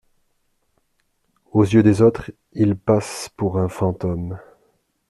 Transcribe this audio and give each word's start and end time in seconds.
Aux 1.51 1.61
yeux 1.63 1.83
des 1.83 2.01
autres, 2.01 2.31
il 2.53 2.75
passe 2.75 3.29
pour 3.37 3.59
un 3.59 3.67
fantôme. 3.69 4.39